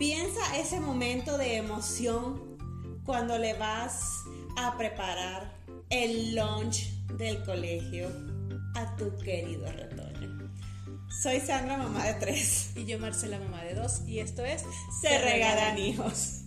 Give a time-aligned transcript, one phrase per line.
[0.00, 2.56] piensa ese momento de emoción
[3.04, 4.24] cuando le vas
[4.56, 5.54] a preparar
[5.90, 8.08] el lunch del colegio
[8.76, 10.50] a tu querido retoño.
[11.22, 12.70] Soy Sandra, mamá de tres.
[12.76, 14.00] Y yo, Marcela, mamá de dos.
[14.06, 14.64] Y esto es
[15.02, 16.44] Se regalan hijos.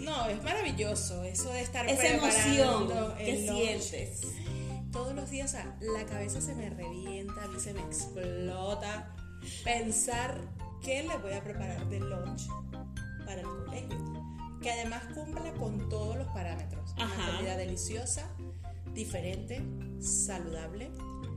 [0.00, 2.88] No, es maravilloso eso de estar Esa emoción
[3.18, 3.82] que lunch.
[3.82, 4.20] sientes.
[4.90, 9.14] Todos los días, o sea, la cabeza se me revienta, a mí se me explota
[9.64, 10.40] pensar
[10.82, 12.48] qué le voy a preparar de lunch
[13.26, 13.98] para el colegio.
[14.62, 16.94] Que además cumpla con todos los parámetros.
[16.96, 17.14] Ajá.
[17.14, 18.26] Una comida deliciosa,
[18.94, 19.62] diferente,
[20.00, 20.90] saludable,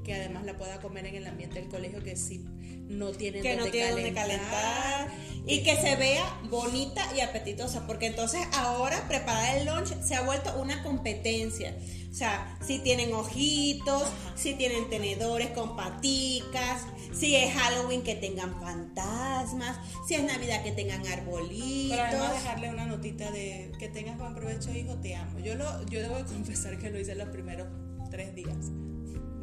[0.06, 2.46] que además la pueda comer en el ambiente del colegio que si
[2.90, 5.10] no tienen que no donde tiene donde calentar
[5.46, 10.22] y que se vea bonita y apetitosa, porque entonces ahora preparar el lunch se ha
[10.22, 11.76] vuelto una competencia.
[12.12, 14.04] O sea, si tienen ojitos,
[14.36, 20.72] si tienen tenedores con paticas, si es Halloween que tengan fantasmas, si es Navidad que
[20.72, 21.98] tengan arbolitos.
[21.98, 25.40] Pero además dejarle una notita de que tengas buen provecho, hijo, te amo.
[25.40, 27.68] Yo lo, yo debo de confesar que lo hice los primeros
[28.10, 28.72] tres días.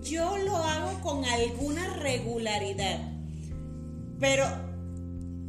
[0.03, 3.16] Yo lo hago con alguna regularidad,
[4.21, 4.45] pero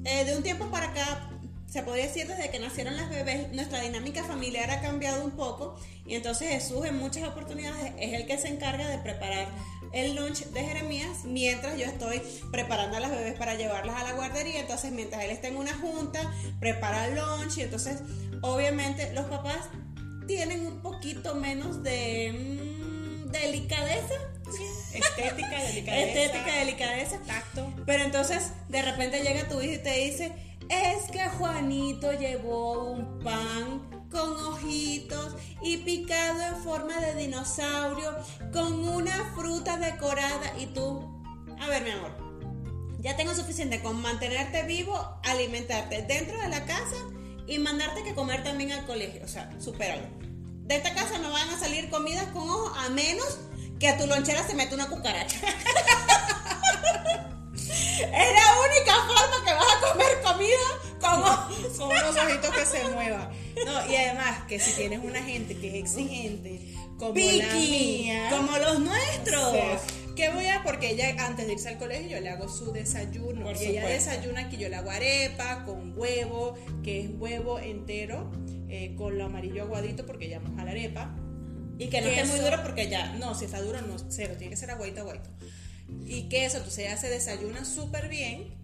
[0.04, 1.30] eh, de un tiempo para acá,
[1.68, 5.78] se podría decir desde que nacieron las bebés, nuestra dinámica familiar ha cambiado un poco
[6.06, 9.50] y entonces Jesús en muchas oportunidades es el que se encarga de preparar
[9.92, 14.14] el lunch de Jeremías mientras yo estoy preparando a las bebés para llevarlas a la
[14.14, 16.22] guardería, entonces mientras él está en una junta,
[16.60, 18.00] prepara el lunch y entonces
[18.42, 19.70] obviamente los papás
[20.26, 24.16] tienen un poquito menos de mm, delicadeza
[24.94, 26.20] Estética, delicadeza.
[26.22, 27.20] estética, delicadeza.
[27.26, 27.74] Tacto.
[27.86, 30.32] Pero entonces de repente llega tu hijo y te dice,
[30.70, 38.16] es que Juanito llevó un pan con ojitos y picado en forma de dinosaurio
[38.52, 41.24] con una fruta decorada y tú,
[41.60, 42.28] a ver mi amor,
[43.00, 46.96] ya tengo suficiente con mantenerte vivo, alimentarte dentro de la casa
[47.48, 50.08] y mandarte que comer también al colegio, o sea, supéralo.
[50.64, 53.40] De esta casa no van a salir comidas con ojos a menos
[53.80, 55.38] que a tu lonchera se mete una cucaracha.
[57.56, 60.68] es la única forma que vas a comer comida
[61.00, 61.58] con.
[61.78, 63.30] Con unos ojitos que se muevan.
[63.66, 68.30] No, y además que si tienes una gente que es exigente, como la mía.
[68.32, 69.54] como los nuestros.
[69.86, 70.14] Sí.
[70.16, 70.64] ¿Qué voy a?
[70.64, 73.44] Porque ella antes de irse al colegio yo le hago su desayuno.
[73.44, 78.32] Por y ella desayuna que yo le hago arepa con huevo, que es huevo entero,
[78.70, 81.16] eh, con lo amarillo aguadito porque ella moja la arepa.
[81.78, 83.14] Y que no esté muy duro porque ya.
[83.14, 85.30] No, si está duro, no, cero, tiene que ser aguadito, aguadito.
[86.06, 88.56] Y queso, entonces ella se desayuna súper bien.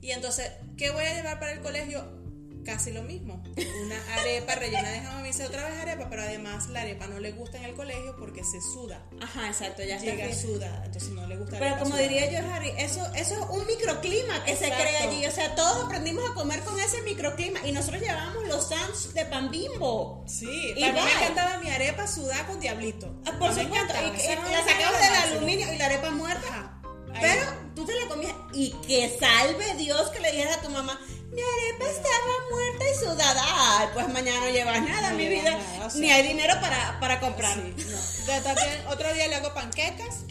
[0.00, 2.21] Y entonces, ¿qué voy a llevar para el colegio?
[2.64, 3.42] Casi lo mismo.
[3.84, 5.22] Una arepa rellena de jamón.
[5.22, 8.16] Me dice otra vez arepa, pero además la arepa no le gusta en el colegio
[8.16, 9.02] porque se suda.
[9.20, 10.10] Ajá, exacto, ya está.
[10.10, 12.02] Llega sudada, entonces no le gusta Pero como sudada.
[12.02, 15.26] diría yo, Harry, eso, eso es un microclima que se crea allí.
[15.26, 17.60] O sea, todos aprendimos a comer con ese microclima.
[17.66, 20.24] Y nosotros llevábamos los sándwiches de pan bimbo.
[20.26, 23.06] Sí, Y para mí me encantaba mi arepa sudada con diablito.
[23.26, 26.48] Ah, Por supuesto, encantaba, y, la sacabas del aluminio y la arepa muerta.
[26.48, 26.80] Ajá.
[27.20, 27.42] Pero
[27.74, 30.98] tú te la comías y que salve Dios que le dijeras a tu mamá,
[31.32, 33.42] mi arepa estaba muerta y sudada.
[33.80, 35.50] Ay, pues mañana no llevas nada, No mi vida.
[35.56, 36.00] nada, o sea.
[36.00, 37.54] Ni hay dinero para, para comprar.
[37.54, 37.74] Sí,
[38.26, 38.34] no.
[38.36, 40.24] Yo también, otro día le hago panquecas.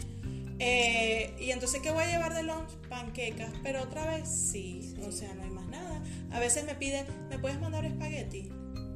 [0.58, 2.70] eh, y entonces, ¿qué voy a llevar de lunch?
[2.88, 3.50] Panquecas.
[3.62, 4.94] Pero otra vez sí.
[5.06, 6.00] O sea, no hay más nada.
[6.32, 8.50] A veces me pide, ¿me puedes mandar espagueti?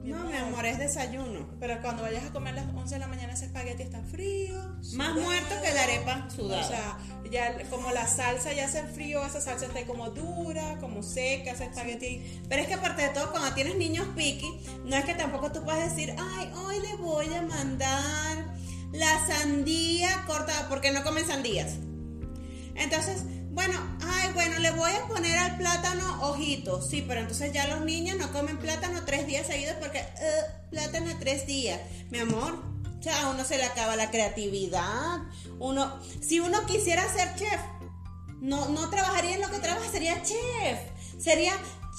[0.06, 1.48] No, mi amor, es desayuno.
[1.58, 4.54] Pero cuando vayas a comer a las 11 de la mañana, ese espagueti está frío.
[4.94, 6.64] Más muerto que la arepa sudada.
[6.64, 6.98] O sea,
[7.30, 11.64] ya como la salsa ya se enfrió, esa salsa está como dura, como seca, ese
[11.64, 12.40] espagueti.
[12.48, 15.64] Pero es que aparte de todo, cuando tienes niños piqui, no es que tampoco tú
[15.64, 18.56] puedes decir, ay, hoy le voy a mandar
[18.92, 21.74] la sandía cortada, porque no comen sandías.
[22.74, 23.24] Entonces,
[23.56, 26.88] bueno, ay, bueno, le voy a poner al plátano ojitos.
[26.90, 31.10] Sí, pero entonces ya los niños no comen plátano tres días seguidos porque, eh, plátano
[31.18, 31.80] tres días.
[32.10, 32.52] Mi amor,
[32.98, 35.18] o sea, a uno se le acaba la creatividad.
[35.58, 37.60] Uno, si uno quisiera ser chef,
[38.40, 40.78] no, no trabajaría en lo que trabaja, sería chef.
[41.18, 41.54] Sería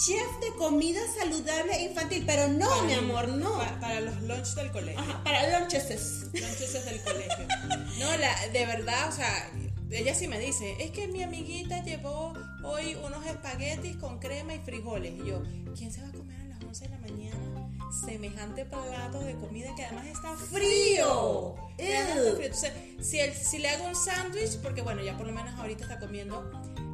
[0.05, 2.23] chef de comida saludable infantil.
[2.27, 3.57] Pero no, mi amor, no.
[3.57, 4.99] Pa- para los lunch del colegio.
[5.01, 5.89] Ajá, para lunches.
[6.33, 7.47] Lunches desde el colegio.
[7.97, 9.49] No, la, de verdad, o sea,
[9.91, 14.59] ella sí me dice, es que mi amiguita llevó hoy unos espaguetis con crema y
[14.59, 15.13] frijoles.
[15.13, 15.43] Y yo,
[15.77, 17.69] ¿quién se va a comer a las 11 de la mañana
[18.05, 21.55] semejante plato de comida que además está frío?
[21.77, 22.39] Frío.
[22.41, 25.83] Entonces, si, el- si le hago un sándwich, porque bueno, ya por lo menos ahorita
[25.83, 26.49] está comiendo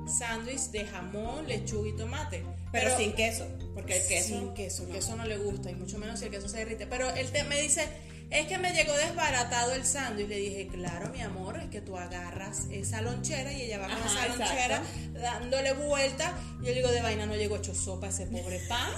[0.08, 2.44] sándwich de jamón, lechuga y tomate.
[2.72, 3.48] Pero, sin queso.
[3.74, 4.28] Porque el queso.
[4.28, 6.86] Sin queso, el queso no le gusta y mucho menos si el queso se derrite.
[6.88, 7.88] Pero él te- me dice,
[8.34, 10.28] es que me llegó desbaratado el sándwich.
[10.28, 13.94] Le dije, claro, mi amor, es que tú agarras esa lonchera y ella va con
[13.98, 14.82] Ajá, esa lonchera
[15.14, 16.34] dándole vuelta.
[16.58, 18.92] Yo le digo, de vaina no llegó hecho sopa ese pobre pan.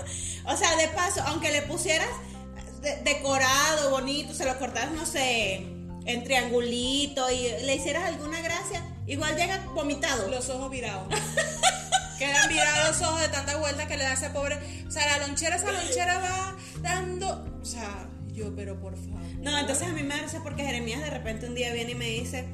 [0.46, 2.08] O sea, de paso, aunque le pusieras
[2.82, 5.56] de- decorado, bonito, se lo cortaras, no sé,
[6.06, 10.28] en triangulito y le hicieras alguna gracia, igual llega vomitado.
[10.30, 11.08] Los ojos virados.
[12.20, 14.58] Quedan virados los ojos de tanta vuelta que le da ese pobre.
[14.88, 17.60] O sea, la lonchera, esa lonchera va dando.
[17.62, 19.22] O sea, yo, pero por favor.
[19.42, 22.08] No, entonces a mí me risa porque Jeremías de repente un día viene y me
[22.08, 22.46] dice,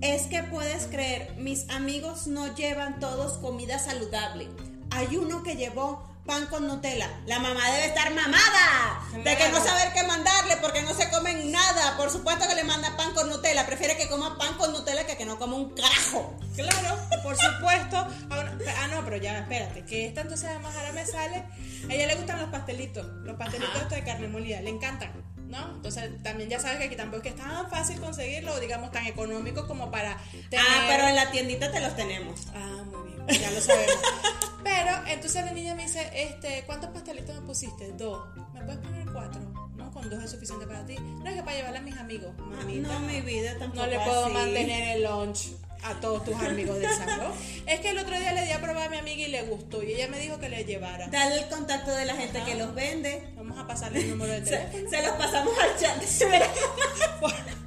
[0.00, 4.48] es que puedes creer, mis amigos no llevan todos comida saludable.
[4.90, 7.10] Hay uno que llevó pan con Nutella.
[7.26, 11.50] La mamá debe estar mamada de que no saber qué mandarle porque no se comen
[11.50, 11.96] nada.
[11.96, 13.66] Por supuesto que le manda pan con Nutella.
[13.66, 16.38] Prefiere que coma pan con Nutella que que no coma un carajo.
[16.54, 17.96] Claro, por supuesto.
[18.30, 21.44] Ahora- ah, no, pero ya, espérate, que esta entonces además ahora me sale.
[21.88, 25.12] A ella le gustan los pastelitos, los pastelitos estos de carne molida, le encantan,
[25.48, 25.58] ¿no?
[25.76, 29.06] Entonces también ya sabes que aquí tampoco es que es tan fácil conseguirlo, digamos, tan
[29.06, 30.16] económico como para
[30.50, 30.64] tener...
[30.68, 32.40] Ah, pero en la tiendita te los tenemos.
[32.54, 33.96] Ah, muy bien, ya lo sabemos.
[34.64, 37.92] Pero entonces la niña me dice, este, ¿cuántos pastelitos me pusiste?
[37.92, 38.22] Dos.
[38.54, 39.40] ¿Me puedes poner cuatro?
[39.76, 40.96] No, con dos es suficiente para ti.
[40.98, 42.88] No es que para llevarle a mis amigos, mamita.
[42.88, 44.34] No, mi vida tampoco No le puedo así.
[44.34, 45.48] mantener el lunch
[45.84, 47.32] a todos tus amigos del salón.
[47.66, 49.82] Es que el otro día le di a probar a mi amiga y le gustó.
[49.82, 51.08] Y ella me dijo que le llevara.
[51.08, 53.32] Dale el contacto de la gente que los vende.
[53.36, 54.90] Vamos a pasarle el número de teléfono.
[54.90, 56.02] Se, se los pasamos al chat.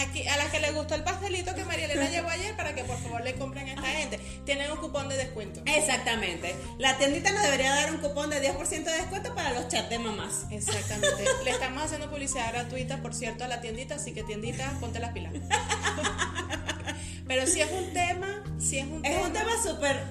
[0.00, 2.84] Aquí, a las que les gustó el pastelito que María Elena llevó ayer para que
[2.84, 4.18] por favor le compren a esta gente.
[4.46, 5.60] Tienen un cupón de descuento.
[5.66, 6.54] Exactamente.
[6.78, 9.98] La tiendita nos debería dar un cupón de 10% de descuento para los chats de
[9.98, 10.46] mamás.
[10.50, 11.24] Exactamente.
[11.44, 15.12] Le estamos haciendo publicidad gratuita, por cierto, a la tiendita, así que tiendita, ponte las
[15.12, 15.32] pilas.
[17.26, 19.26] Pero si es un tema, si es un Es tema.
[19.26, 20.02] un tema súper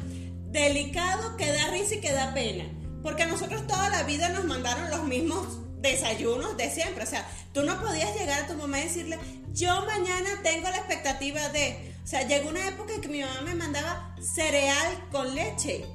[0.52, 2.66] delicado que da risa y que da pena.
[3.04, 7.04] Porque nosotros toda la vida nos mandaron los mismos desayunos de siempre.
[7.04, 9.20] O sea, tú no podías llegar a tu mamá y decirle,
[9.54, 11.96] yo mañana tengo la expectativa de...
[12.04, 15.86] O sea, llegó una época en que mi mamá me mandaba cereal con leche.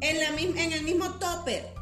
[0.00, 1.74] En, la, en el mismo topper.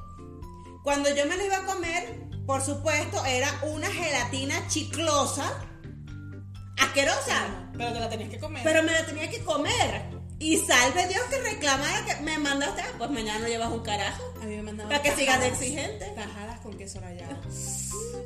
[0.82, 5.52] Cuando yo me lo iba a comer, por supuesto, era una gelatina chiclosa,
[6.78, 7.70] asquerosa.
[7.76, 8.62] Pero te la tenías que comer.
[8.64, 10.17] Pero me la tenía que comer.
[10.48, 14.22] Y salve Dios que reclamara que me mandaste, ah, pues mañana no llevas un carajo.
[14.40, 16.06] a mí me mandaban Para que sigas de exigente.
[16.16, 17.36] Tajadas con queso rallado.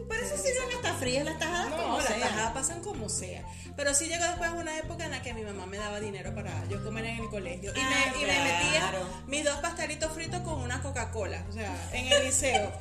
[0.09, 2.21] Pero eso sirven hasta frías las tajadas No, como las sea.
[2.21, 3.43] tajadas pasan como sea.
[3.75, 6.65] Pero sí llegó después una época en la que mi mamá me daba dinero para
[6.69, 7.73] yo comer en el colegio.
[7.75, 8.93] Y, Ah, me, y me metía
[9.27, 11.45] mis dos pastelitos fritos con una Coca-Cola.
[11.49, 12.73] O sea, en el liceo.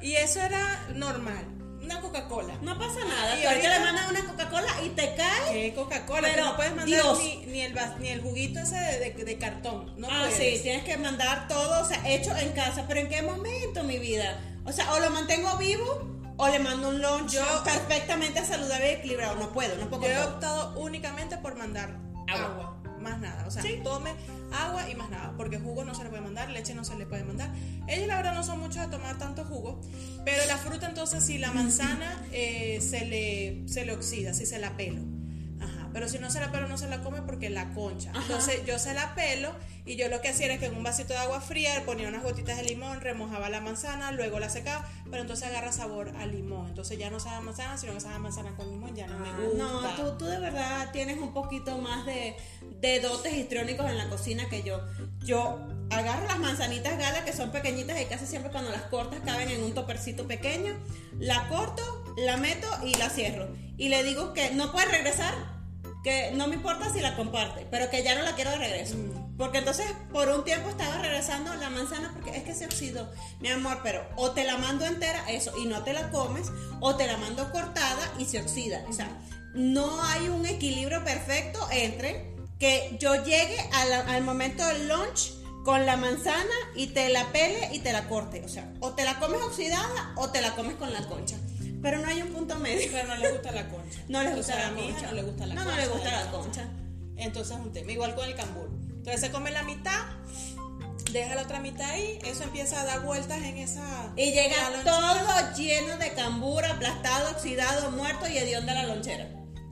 [0.00, 1.44] y eso era normal.
[1.82, 2.54] Una Coca-Cola.
[2.62, 3.38] No pasa nada.
[3.38, 5.52] Y ahorita le mandan una Coca-Cola y te cae.
[5.52, 6.28] ¿Qué Coca-Cola?
[6.30, 9.92] Pero, no puedes mandar ni, ni el, ni el juguito ese de, de- de cartón.
[9.98, 10.56] No ah, puedes.
[10.58, 12.84] sí, tienes que mandar todo, o sea, hecho en casa.
[12.86, 14.40] Pero ¿en qué momento, mi vida?
[14.64, 18.94] O sea, o lo mantengo vivo o le mando un lunch Yo- perfectamente saludable y
[18.94, 19.34] equilibrado.
[19.36, 21.96] No puedo, no puedo Yo he optado únicamente por mandar
[22.28, 22.46] Agua.
[22.46, 22.71] agua.
[23.52, 23.80] Sea, Sí.
[23.84, 24.10] tome
[24.52, 25.34] agua y más nada.
[25.36, 27.50] Porque jugo no se le puede mandar, leche no se le puede mandar.
[27.88, 29.80] Ellos, la verdad, no son muchos de tomar tanto jugo.
[30.24, 34.58] Pero la fruta, entonces, si la manzana eh, se, le, se le oxida, si se
[34.58, 35.02] la pelo.
[35.92, 38.10] Pero si no se la pelo, no se la come porque la concha.
[38.10, 38.22] Ajá.
[38.22, 39.52] Entonces, yo se la pelo
[39.84, 42.22] y yo lo que hacía era que en un vasito de agua fría ponía unas
[42.22, 46.68] gotitas de limón, remojaba la manzana, luego la secaba, pero entonces agarra sabor a limón.
[46.68, 49.18] Entonces ya no sabe a manzana, sino que sabe a manzana con limón, ya no
[49.18, 49.58] me gusta.
[49.58, 52.36] No, tú, tú de verdad tienes un poquito más de,
[52.80, 54.80] de dotes histriónicos en la cocina que yo.
[55.24, 55.58] Yo
[55.90, 59.62] agarro las manzanitas gala que son pequeñitas y casi siempre cuando las cortas caben en
[59.62, 60.74] un topercito pequeño.
[61.18, 63.48] La corto, la meto y la cierro.
[63.76, 65.34] Y le digo que no puede regresar,
[66.02, 68.96] que no me importa si la comparte, pero que ya no la quiero de regreso.
[69.38, 73.10] Porque entonces por un tiempo estaba regresando la manzana porque es que se oxidó.
[73.40, 76.48] Mi amor, pero o te la mando entera, eso, y no te la comes,
[76.80, 78.84] o te la mando cortada y se oxida.
[78.88, 79.08] O sea,
[79.54, 85.32] no hay un equilibrio perfecto entre que yo llegue a la- al momento del lunch
[85.64, 88.42] con la manzana y te la pele y te la corte.
[88.44, 91.36] O sea, o te la comes oxidada o te la comes con la concha.
[91.82, 92.88] Pero no hay un punto medio.
[92.92, 93.98] Pero no le gusta la concha.
[94.08, 95.06] No les gusta la concha.
[95.06, 95.76] no le gusta la No, concha.
[95.76, 96.68] no le gusta la concha.
[97.16, 97.92] Entonces es un tema.
[97.92, 98.70] Igual con el cambur.
[98.88, 100.00] Entonces se come la mitad,
[101.10, 104.12] deja la otra mitad ahí, eso empieza a dar vueltas en esa.
[104.16, 109.28] Y llega todo lleno de cambur, aplastado, oxidado, muerto y hediondo de la lonchera.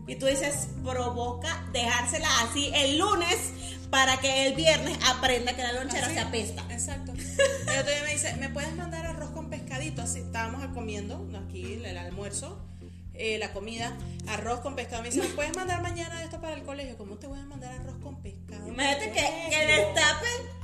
[0.09, 3.37] Y tú dices, provoca dejársela así el lunes
[3.91, 6.15] para que el viernes aprenda que la lonchera Así.
[6.15, 6.65] se apesta.
[6.71, 7.13] Exacto.
[7.69, 9.00] El otro día me dice, ¿me puedes mandar
[9.91, 10.03] pescadito?
[10.03, 12.59] Así estábamos comiendo, aquí el almuerzo,
[13.15, 13.97] eh, la comida,
[14.29, 15.03] arroz con pescado.
[15.03, 16.97] Me dice, ¿me puedes mandar mañana esto para el colegio?
[16.97, 18.69] ¿Cómo te voy a mandar arroz con pescado?
[18.69, 20.61] Imagínate que, que destapen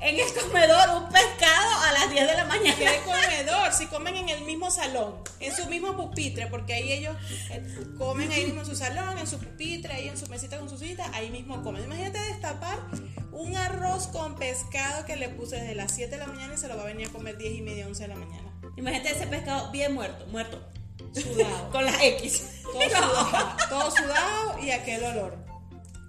[0.00, 2.76] en el comedor un pescado a las 10 de la mañana.
[2.78, 3.72] ¿Qué comedor?
[3.72, 7.16] Si comen en el mismo salón, en su mismo pupitre, porque ahí ellos
[7.50, 7.62] eh,
[7.98, 10.78] comen ahí mismo en su salón, en su pupitre, ahí en su mesita con su
[10.78, 11.84] cita, ahí mismo comen.
[11.84, 12.78] Imagínate destapar
[13.32, 16.68] un arroz con pescado que le puse desde las 7 de la mañana y se
[16.68, 18.47] lo va a venir a comer 10 y media, 11 de la mañana.
[18.78, 20.60] Imagínate ese pescado bien muerto, muerto.
[21.14, 21.70] Sudado.
[21.72, 22.62] Con las X.
[22.62, 25.36] Todo sudado, todo sudado y aquel olor.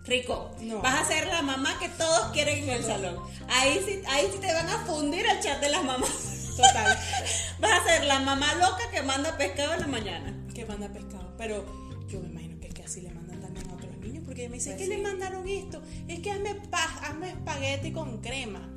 [0.06, 0.52] Rico.
[0.62, 0.82] No.
[0.82, 3.18] Vas a ser la mamá que todos quieren en el salón.
[3.48, 6.56] Ahí sí, ahí sí te van a fundir el chat de las mamás.
[6.58, 6.98] Total.
[7.60, 10.34] Vas a ser la mamá loca que manda pescado en la mañana.
[10.54, 11.34] que manda pescado.
[11.38, 11.64] Pero
[12.08, 14.56] yo me imagino que es que así le mandan también a otros niños, porque me
[14.56, 14.98] dicen, Pues ¿qué sí.
[15.02, 15.82] le mandaron esto?
[16.08, 18.68] Es que hazme, pa- hazme espagueti con crema.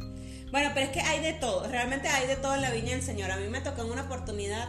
[0.52, 3.02] Bueno, pero es que hay de todo, realmente hay de todo en la viña del
[3.02, 3.30] Señor.
[3.30, 4.68] A mí me tocó en una oportunidad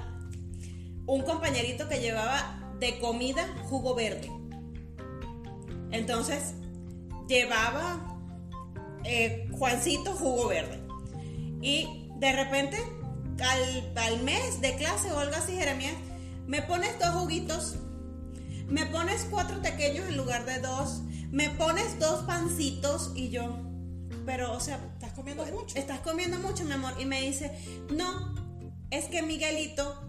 [1.06, 4.32] un compañerito que llevaba de comida jugo verde.
[5.92, 6.54] Entonces,
[7.28, 8.18] llevaba
[9.04, 10.80] eh, Juancito jugo verde.
[11.62, 12.78] Y de repente,
[13.42, 15.96] al, al mes de clase o algo así, Jeremías,
[16.48, 17.76] me pones dos juguitos,
[18.68, 23.58] me pones cuatro pequeños en lugar de dos, me pones dos pancitos y yo,
[24.26, 24.80] pero, o sea,
[25.14, 25.78] ¿Estás comiendo mucho?
[25.78, 26.94] estás comiendo mucho, mi amor.
[27.00, 27.52] Y me dice,
[27.90, 28.34] no,
[28.90, 30.02] es que Miguelito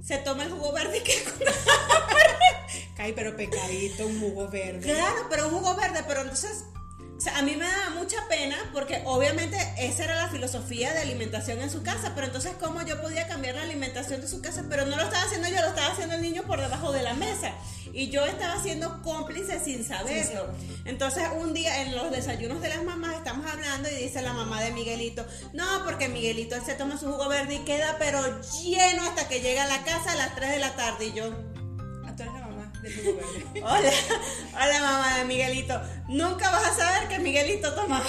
[0.00, 1.12] se toma el jugo verde que
[2.96, 4.80] Caí, pero pecadito, un jugo verde.
[4.80, 6.66] Claro, pero un jugo verde, pero entonces,
[7.16, 11.00] o sea, a mí me da mucha pena porque obviamente esa era la filosofía de
[11.00, 14.64] alimentación en su casa, pero entonces cómo yo podía cambiar la alimentación de su casa,
[14.68, 17.14] pero no lo estaba haciendo yo, lo estaba haciendo el niño por debajo de la
[17.14, 17.52] mesa.
[17.92, 20.48] Y yo estaba siendo cómplice sin saberlo.
[20.84, 24.60] Entonces un día en los desayunos de las mamás estamos hablando y dice la mamá
[24.60, 28.20] de Miguelito, no, porque Miguelito él se toma su jugo verde y queda pero
[28.60, 31.63] lleno hasta que llega a la casa a las 3 de la tarde y yo...
[32.84, 33.62] del jugo verde.
[33.62, 33.90] Hola,
[34.52, 35.80] hola mamá de Miguelito.
[36.06, 38.04] Nunca vas a saber que Miguelito tomaba.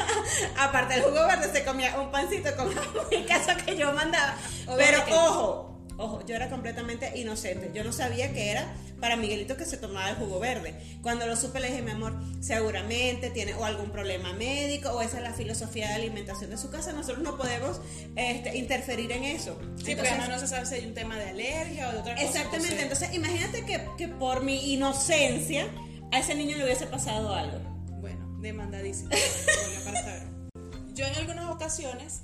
[0.58, 4.36] Aparte del jugo verde se comía un pancito con jamón y queso que yo mandaba.
[4.76, 5.69] Pero ojo,
[6.00, 7.70] ojo, yo era completamente inocente.
[7.74, 10.74] Yo no sabía que era para Miguelito que se tomaba el jugo verde.
[11.02, 15.18] Cuando lo supe le dije, mi amor, seguramente tiene o algún problema médico o esa
[15.18, 16.92] es la filosofía de alimentación de su casa.
[16.92, 17.80] Nosotros no podemos
[18.16, 19.56] este, interferir en eso.
[19.60, 21.98] Sí, porque Entonces, además no se sabe si hay un tema de alergia o de
[21.98, 22.26] otra cosa.
[22.26, 25.68] Exactamente, entonces- entonces imagínate que, que por mi inocencia
[26.12, 27.58] a ese niño le hubiese pasado algo.
[28.00, 29.10] Bueno, demandadísimo.
[30.94, 32.22] Yo en algunas ocasiones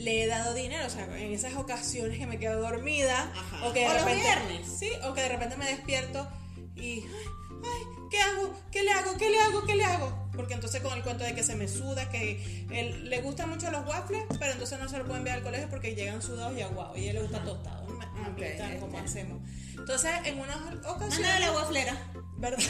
[0.00, 3.66] le he dado dinero, o sea, en esas ocasiones que me quedo dormida Ajá.
[3.66, 4.66] o que de O los repente viernes.
[4.78, 6.28] sí, o que de repente me despierto
[6.76, 7.04] y ay,
[7.64, 8.54] ay, ¿qué hago?
[8.70, 9.16] ¿Qué le hago?
[9.16, 9.64] ¿Qué le hago?
[9.66, 10.28] ¿Qué le hago?
[10.36, 13.70] Porque entonces con el cuento de que se me suda, que él, le gustan mucho
[13.70, 16.62] los waffles, pero entonces no se lo pueden enviar al colegio porque llegan sudados y
[16.62, 17.86] aguados y a él le gusta tostado.
[17.88, 19.10] Mamita, Ok, ¿cómo este.
[19.10, 19.42] hacemos?
[19.76, 21.96] Entonces, en unas ocasiones Mándale la guaflera.
[22.36, 22.58] ¿Verdad?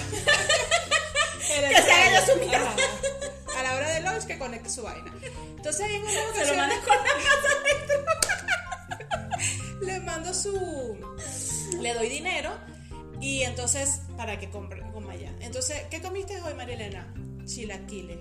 [1.49, 3.28] Que se haga yo su.
[3.59, 5.13] A la hora del lunch que conecte su vaina.
[5.57, 7.11] Entonces en una lo ocasión mandas con la
[9.81, 10.99] le mando su
[11.81, 12.53] le doy dinero
[13.21, 15.35] y entonces para que compre coma allá.
[15.41, 17.13] Entonces, ¿qué comiste hoy, María Elena?
[17.45, 18.19] Chilaquiles.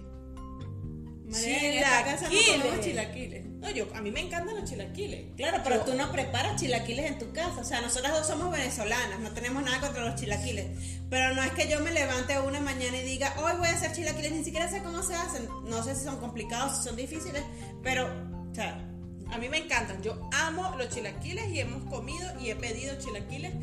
[2.29, 2.81] Chilaquiles.
[2.81, 3.45] chilaquiles.
[3.59, 5.35] No, yo a mí me encantan los chilaquiles.
[5.35, 7.59] Claro, pero Yo- tú no preparas chilaquiles en tu casa.
[7.59, 10.67] O sea, nosotras dos somos venezolanas, no tenemos nada contra los chilaquiles.
[11.09, 13.93] Pero no es que yo me levante una mañana y diga, hoy voy a hacer
[13.93, 15.47] chilaquiles, ni siquiera sé cómo se hacen.
[15.65, 17.43] No sé si son complicados, si son difíciles,
[17.83, 18.05] pero,
[18.51, 18.83] o sea,
[19.29, 20.01] A mí me encantan.
[20.01, 23.53] Yo amo los chilaquiles y hemos comido y he pedido chilaquiles.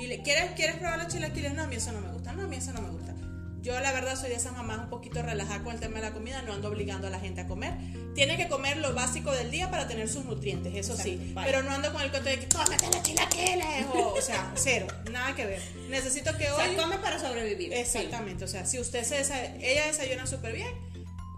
[0.00, 1.52] Y le, ¿quieres, ¿Quieres probar los chilaquiles?
[1.52, 2.32] No, a mí eso no me gusta.
[2.32, 3.09] No, a mí eso no me gusta.
[3.62, 6.12] Yo la verdad soy de esas mamás un poquito relajada con el tema de la
[6.12, 7.74] comida, no ando obligando a la gente a comer.
[8.14, 11.32] Tiene que comer lo básico del día para tener sus nutrientes, eso sí.
[11.34, 11.50] Vale.
[11.50, 13.86] Pero no ando con el cuento de que cómete los chilaquiles.
[13.92, 15.62] O, o sea, cero, nada que ver.
[15.90, 16.74] Necesito que o hoy...
[16.74, 17.72] sea, come para sobrevivir.
[17.74, 19.20] Exactamente, o sea, si usted se
[19.60, 20.72] ella desayuna súper bien,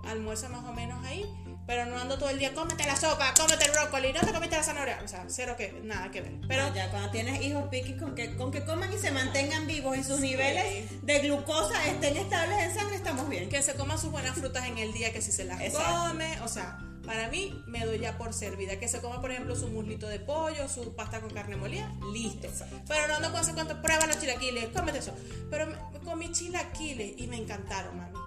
[0.04, 1.24] almuerza más o menos ahí,
[1.72, 4.56] pero no ando todo el día, cómete la sopa, cómete el brócoli, no te comiste
[4.56, 6.32] la zanahoria, o sea, cero que, nada que ver.
[6.46, 9.96] Pero ya cuando tienes hijos piquis con que, con que coman y se mantengan vivos
[9.96, 13.48] y sus niveles de glucosa estén estables en sangre, estamos bien.
[13.48, 16.10] que se coman sus buenas frutas en el día, que si se las Exacto.
[16.10, 18.76] come, o sea, para mí me doy ya por servida.
[18.78, 22.48] Que se coma, por ejemplo, su muslito de pollo, su pasta con carne molida, listo.
[22.48, 22.76] Exacto.
[22.86, 25.14] Pero no ando con ese cuento, prueba los chilaquiles, cómete eso.
[25.50, 28.18] Pero me- comí chilaquiles y me encantaron, mami.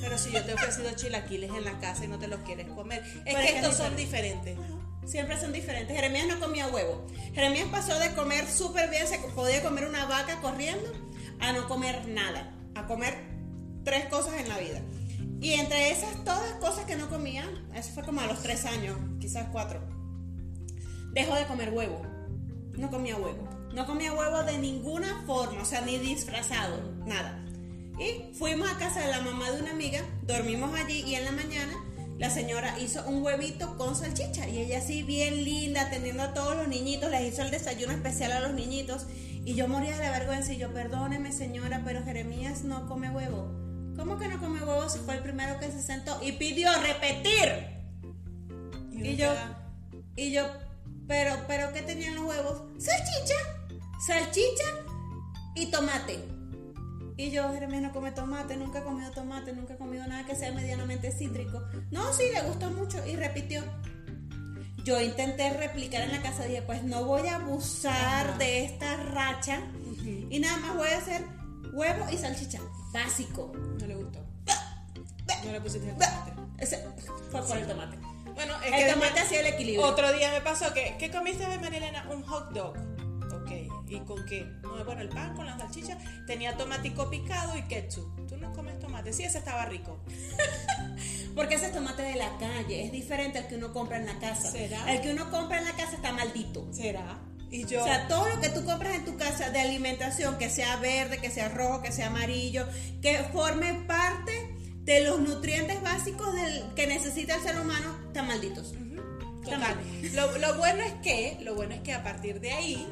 [0.00, 2.68] Pero si yo te he ofrecido chilaquiles en la casa y no te los quieres
[2.68, 4.58] comer, es Pero que es que estos es son diferentes.
[5.06, 5.94] Siempre son diferentes.
[5.94, 7.06] Jeremías no comía huevo.
[7.34, 10.90] Jeremías pasó de comer súper bien, se podía comer una vaca corriendo,
[11.40, 12.54] a no comer nada.
[12.74, 13.14] A comer
[13.84, 14.80] tres cosas en la vida.
[15.40, 18.96] Y entre esas todas cosas que no comía, eso fue como a los tres años,
[19.20, 19.80] quizás cuatro,
[21.12, 22.02] dejó de comer huevo.
[22.76, 23.48] No comía huevo.
[23.72, 27.42] No comía huevo de ninguna forma, o sea, ni disfrazado, nada.
[28.00, 31.32] Y fuimos a casa de la mamá de una amiga, dormimos allí y en la
[31.32, 31.74] mañana
[32.18, 36.56] la señora hizo un huevito con salchicha y ella así bien linda, atendiendo a todos
[36.56, 39.04] los niñitos, les hizo el desayuno especial a los niñitos
[39.44, 43.54] y yo moría de vergüenza y yo, perdóneme señora, pero Jeremías no come huevo.
[43.96, 47.68] ¿Cómo que no come huevo si fue el primero que se sentó y pidió repetir?
[48.92, 49.30] Y, yo,
[50.16, 50.46] y yo,
[51.06, 52.62] pero, pero ¿qué tenían los huevos?
[52.78, 53.34] Salchicha,
[54.06, 54.64] salchicha
[55.54, 56.39] y tomate.
[57.20, 60.34] Y yo, Jeremías no come tomate, nunca ha comido tomate, nunca ha comido nada que
[60.34, 61.62] sea medianamente cítrico.
[61.90, 63.62] No, sí, le gustó mucho y repitió.
[64.84, 69.60] Yo intenté replicar en la casa, dije, pues no voy a abusar de esta racha
[70.30, 71.22] y nada más voy a hacer
[71.74, 72.58] huevo y salchicha.
[72.90, 73.52] Básico.
[73.54, 74.20] No le gustó.
[75.44, 76.32] No le pusiste el tomate.
[76.56, 76.82] Ese
[77.30, 77.98] fue por el tomate.
[78.34, 79.86] Bueno, es El que tomate hacía el equilibrio.
[79.86, 82.08] Otro día me pasó que, ¿qué comiste de María Elena?
[82.10, 82.78] Un hot dog.
[83.90, 84.46] ¿Y con qué?
[84.62, 88.26] No, bueno, el pan con la salchicha tenía tomatico picado y ketchup.
[88.28, 89.12] ¿Tú no comes tomate?
[89.12, 89.98] Sí, ese estaba rico.
[91.34, 94.18] Porque ese es tomate de la calle, es diferente al que uno compra en la
[94.18, 94.50] casa.
[94.50, 94.92] ¿Será?
[94.92, 96.66] El que uno compra en la casa está maldito.
[96.72, 97.18] ¿Será?
[97.50, 97.82] Y yo...
[97.82, 101.18] O sea, todo lo que tú compras en tu casa de alimentación, que sea verde,
[101.18, 102.66] que sea rojo, que sea amarillo,
[103.02, 104.32] que forme parte
[104.82, 108.72] de los nutrientes básicos del, que necesita el ser humano, están malditos.
[108.72, 109.60] Están Total.
[109.60, 110.14] mal.
[110.14, 112.86] Lo, lo bueno es que, lo bueno es que a partir de ahí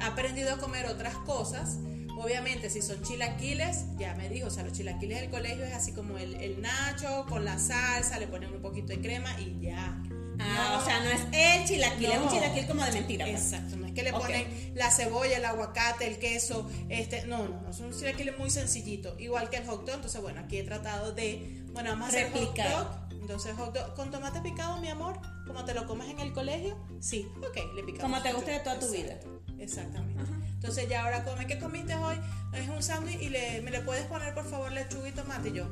[0.00, 1.78] ha aprendido a comer otras cosas.
[2.18, 5.92] Obviamente, si son chilaquiles, ya me dijo, o sea, los chilaquiles del colegio es así
[5.92, 10.02] como el, el nacho con la salsa, le ponen un poquito de crema y ya.
[10.38, 10.78] Ah, No.
[10.82, 13.26] o sea, no es el chilaquil, es un chilaquil como de mentira.
[13.26, 13.42] pues.
[13.42, 17.60] Exacto, no es que le ponen la cebolla, el aguacate, el queso, este, no, no,
[17.62, 21.12] no, son chilaquiles muy sencillitos, igual que el hot dog, entonces bueno, aquí he tratado
[21.12, 22.70] de, bueno, vamos a hacer Replicar.
[22.70, 26.20] hot dog, entonces hot dog con tomate picado, mi amor, como te lo comes en
[26.20, 28.00] el colegio, sí, ok, le picamos.
[28.10, 29.18] Como te guste de toda tu vida.
[29.58, 30.22] Exactamente.
[30.54, 32.16] Entonces ya ahora come, ¿qué comiste hoy?
[32.52, 35.52] Es un sándwich y le, me le puedes poner por favor lechuga y tomate y
[35.54, 35.66] yo.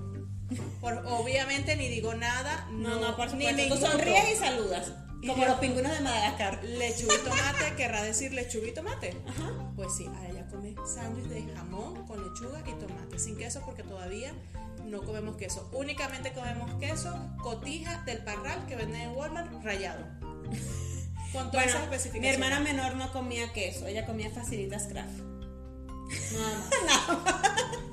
[0.81, 3.75] Por, obviamente ni digo nada, No, no, por ni supuesto.
[3.77, 4.93] Tú sonríes y saludas.
[5.23, 6.63] Y Como yo- los pingüinos de Madagascar.
[6.65, 9.17] Lechuga y tomate, querrá decir lechuga y tomate.
[9.27, 9.51] Ajá.
[9.75, 13.83] Pues sí, ahora ya come sándwich de jamón con lechuga y tomate, sin queso porque
[13.83, 14.35] todavía
[14.85, 15.69] no comemos queso.
[15.73, 20.05] Únicamente comemos queso cotija del parral que venden en Walmart rayado.
[21.35, 25.19] Con todas Bueno, esas mi hermana menor no comía queso, ella comía facilitas craft.
[26.33, 27.45] Nada más.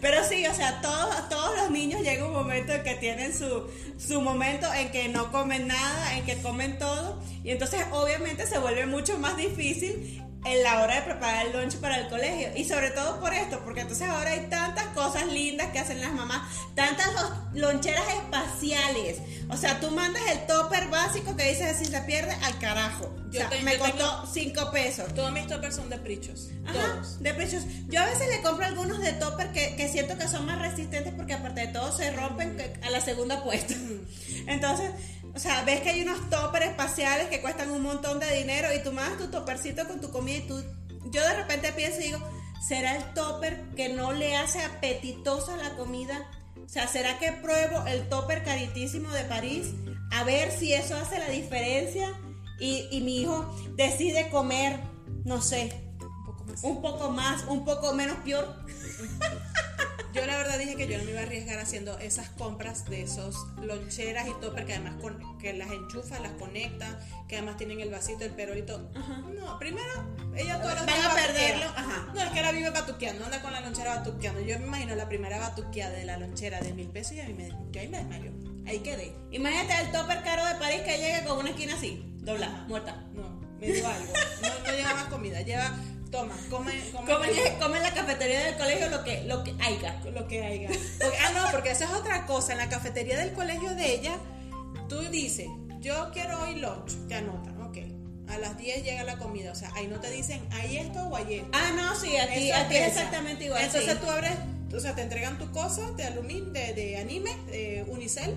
[0.00, 3.70] Pero sí, o sea, todos, todos los niños llega un momento en que tienen su,
[3.98, 7.22] su momento en que no comen nada, en que comen todo.
[7.44, 11.76] Y entonces obviamente se vuelve mucho más difícil en la hora de preparar el lunch
[11.76, 12.48] para el colegio.
[12.56, 16.12] Y sobre todo por esto, porque entonces ahora hay tantas cosas lindas que hacen las
[16.12, 16.42] mamás,
[16.74, 17.08] tantas
[17.52, 19.18] lo- loncheras espaciales.
[19.50, 23.04] O sea, tú mandas el topper básico que dices si se pierde al carajo.
[23.28, 25.14] O Yo sea, te- me yo costó tengo- 5 pesos.
[25.14, 26.48] Todos mis toppers son de prichos.
[26.66, 27.22] Ajá, Todos.
[27.22, 27.64] de precios.
[27.88, 31.12] Yo a veces le compro algunos de topper que, que siento que son más resistentes
[31.14, 33.74] porque aparte de todo se rompen que- a la segunda puesta.
[34.46, 34.90] Entonces,
[35.34, 38.82] o sea, ves que hay unos toppers espaciales que cuestan un montón de dinero y
[38.82, 40.62] tú mandas tu toppercito con tu comida y tú...
[41.06, 42.18] Yo de repente pienso y digo,
[42.66, 46.30] ¿será el topper que no le hace apetitosa la comida?
[46.64, 49.68] O sea, ¿será que pruebo el topper caritísimo de París?
[50.12, 52.12] A ver si eso hace la diferencia
[52.58, 54.80] y, y mi hijo decide comer,
[55.24, 56.62] no sé, Un poco más.
[56.62, 58.56] un poco más, un poco menos peor.
[60.60, 64.32] Dije que yo no me iba a arriesgar haciendo esas compras de esos loncheras y
[64.42, 68.32] topper que además con, que las enchufa, las conecta, que además tienen el vasito, el
[68.32, 68.90] perolito.
[69.38, 70.04] No, primero
[70.36, 72.12] ella todos los Van a perderlo, ajá.
[72.14, 74.42] No, es que la vive batuqueando, anda con la lonchera batuqueando.
[74.42, 77.32] Yo me imagino la primera batuqueada de la lonchera de mil pesos y a mí
[77.32, 78.32] me, yo ahí me desmayo.
[78.66, 79.16] Ahí quedé.
[79.30, 83.02] Imagínate el topper caro de París que llegue con una esquina así, doblada, muerta.
[83.14, 84.12] No, me dio algo.
[84.42, 85.74] No, no lleva más comida, lleva,
[86.10, 87.28] toma, come, come, Come,
[87.60, 90.00] come en la cafetería del colegio lo que, lo que haya.
[90.12, 90.68] lo que haya.
[90.68, 92.52] Porque- ah, no, porque esa es otra cosa.
[92.52, 94.16] En la cafetería del colegio de ella,
[94.88, 95.46] tú dices,
[95.80, 97.78] yo quiero hoy lunch, te anotan, ok.
[98.28, 101.16] A las 10 llega la comida, o sea, ahí no te dicen, hay esto o
[101.16, 101.48] hay esto.
[101.52, 103.62] Ah, no, sí, aquí, aquí es exactamente igual.
[103.64, 103.98] Entonces sí.
[104.00, 104.32] tú abres,
[104.72, 108.36] o sea, te entregan tu cosa de aluminio, de, de anime, de unicel,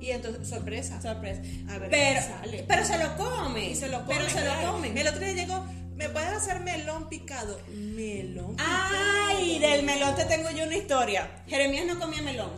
[0.00, 1.00] y entonces, sorpresa.
[1.00, 1.40] Sorpresa.
[1.68, 2.64] A ver pero, sale.
[2.66, 3.70] pero se lo come.
[3.70, 4.18] Y se lo comen.
[4.18, 4.98] Pero se lo comen.
[4.98, 7.60] El otro día llegó, ¿me puedes hacer melón picado?
[7.74, 9.72] Melón Ay, picado.
[9.72, 11.42] del melón te tengo yo una historia.
[11.46, 12.50] Jeremías no comía melón.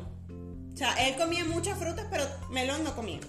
[0.72, 3.20] O sea, él comía muchas frutas, pero melón no comía.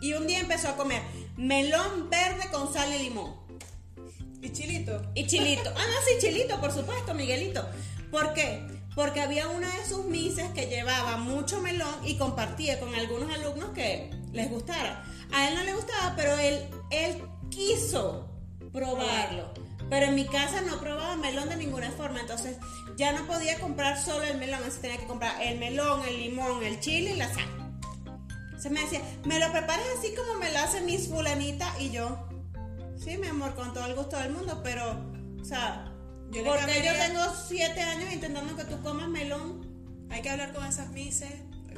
[0.00, 1.02] Y un día empezó a comer
[1.36, 3.34] melón verde con sal y limón.
[4.40, 5.02] Y chilito.
[5.14, 5.70] Y chilito.
[5.70, 7.68] Ah, no, sí, chilito, por supuesto, Miguelito.
[8.10, 8.64] ¿Por qué?
[8.94, 13.70] Porque había una de sus mises que llevaba mucho melón y compartía con algunos alumnos
[13.70, 15.04] que les gustara.
[15.32, 18.27] A él no le gustaba, pero él, él quiso
[18.72, 19.52] probarlo.
[19.90, 22.58] Pero en mi casa no probaba melón de ninguna forma, entonces
[22.96, 26.62] ya no podía comprar solo el melón, así tenía que comprar el melón, el limón,
[26.62, 27.48] el chile y la sal.
[28.58, 31.72] Se me decía, ¿me lo preparas así como me lo hace mis fulanita?
[31.78, 32.28] Y yo,
[32.96, 35.00] sí, mi amor, con todo el gusto del mundo, pero,
[35.40, 35.90] o sea,
[36.30, 39.66] Yo porque yo tengo siete años intentando que tú comas melón.
[40.10, 41.32] Hay que hablar con esas mises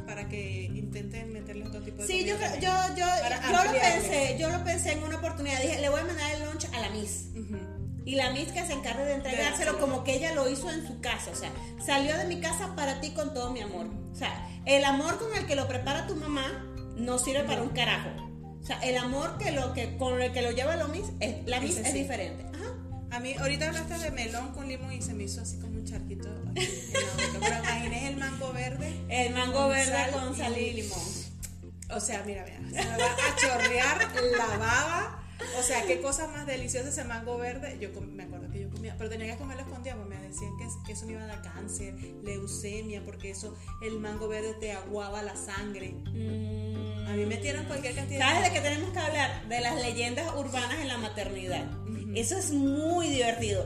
[0.07, 3.07] para que intenten meterle otro tipo de Sí, yo, creo- yo, yo,
[3.51, 5.61] yo lo pensé, yo lo pensé en una oportunidad.
[5.61, 7.27] Dije, le voy a mandar el lunch a la Miss.
[7.35, 7.57] Ujú.
[8.05, 11.01] Y la Miss que se encargue de entregárselo como que ella lo hizo en su
[11.01, 11.31] casa.
[11.31, 11.51] O sea,
[11.85, 13.87] salió de mi casa para ti con todo mi amor.
[14.13, 17.69] O sea, el amor con el que lo prepara tu mamá no sirve para un
[17.71, 18.09] carajo.
[18.61, 21.47] O sea, el amor que lo que con el que lo lleva la Miss, es,
[21.47, 22.45] la Miss es diferente.
[23.11, 25.85] A mí, ahorita hablaste de melón con limón y se me hizo así como un
[25.85, 26.29] charquito.
[26.55, 28.95] Pero imaginé el mango verde.
[29.09, 31.01] El mango Con verde sal con sal y limón.
[31.91, 35.17] O sea, mira, mira, se me va a chorrear la baba.
[35.59, 37.79] O sea, qué cosa más deliciosa ese mango verde.
[37.81, 40.67] Yo me acuerdo que yo comía, pero tenía que comerlo escondido porque me decían que,
[40.87, 45.23] que eso me iba a dar cáncer, leucemia, porque eso, el mango verde te aguaba
[45.23, 45.95] la sangre.
[47.09, 49.49] A mí me tiran cualquier cantidad ¿Sabes de qué tenemos que hablar?
[49.49, 51.69] De las leyendas urbanas en la maternidad.
[52.15, 53.65] Eso es muy divertido.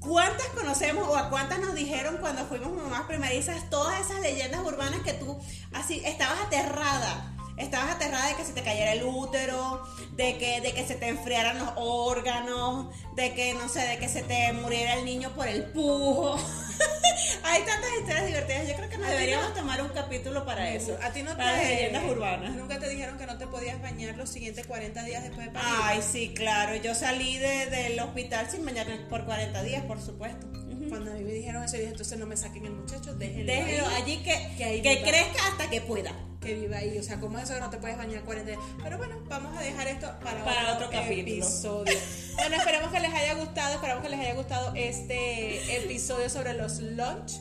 [0.00, 5.00] ¿Cuántas conocemos o a cuántas nos dijeron cuando fuimos mamás primerizas todas esas leyendas urbanas
[5.02, 5.38] que tú
[5.72, 7.30] así estabas aterrada?
[7.56, 11.08] Estabas aterrada de que se te cayera el útero, de que, de que se te
[11.08, 15.46] enfriaran los órganos, de que, no sé, de que se te muriera el niño por
[15.46, 16.36] el pujo.
[17.44, 18.68] Hay tantas historias divertidas.
[18.68, 20.96] Yo creo que nos deberíamos no- tomar un capítulo para eso.
[21.02, 22.54] A ti no te para leyendas urbanas.
[22.54, 25.68] Nunca te dijeron que no te podías bañar los siguientes 40 días después de parir.
[25.82, 26.74] Ay, sí, claro.
[26.76, 30.46] Yo salí de- del hospital sin bañarme por 40 días, por supuesto.
[30.88, 33.52] Cuando a mí me dijeron eso, yo dije, entonces no me saquen el muchacho, déjenlo,
[33.52, 36.12] Déjelo ahí, allí que, que crezca hasta que pueda.
[36.40, 36.98] que viva ahí.
[36.98, 38.62] O sea, ¿cómo es eso que no te puedes bañar 40 días?
[38.82, 41.22] Pero bueno, vamos a dejar esto para, Para otro capítulo.
[41.22, 41.98] episodio.
[42.36, 46.80] bueno, esperamos que les haya gustado, esperamos que les haya gustado este episodio sobre los
[46.80, 47.32] lunch.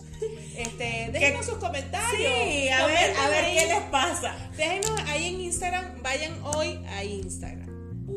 [0.55, 2.31] Este, déjenos sus comentarios.
[2.47, 3.57] Sí, a ver, a ver ahí.
[3.57, 4.33] qué les pasa.
[4.55, 7.72] Déjenos ahí en Instagram, vayan hoy a Instagram.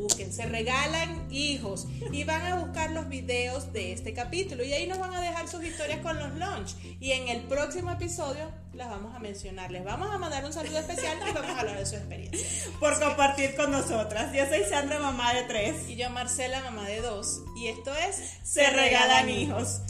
[0.06, 4.86] Busquen, se regalan hijos y van a buscar los videos de este capítulo y ahí
[4.86, 8.88] nos van a dejar sus historias con los lunch y en el próximo episodio las
[8.88, 9.72] vamos a mencionar.
[9.72, 12.46] Les vamos a mandar un saludo especial y vamos a hablar de su experiencia.
[12.78, 14.32] Por compartir con nosotras.
[14.32, 15.88] Yo soy Sandra, mamá de tres.
[15.88, 19.80] Y yo Marcela, mamá de dos y esto es Se regalan hijos.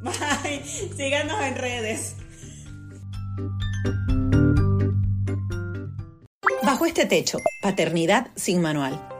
[0.00, 0.64] Bye.
[0.96, 2.16] Síganos en redes.
[6.62, 9.19] Bajo este techo, Paternidad sin Manual.